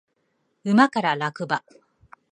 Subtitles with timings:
[0.63, 1.63] 馬から落馬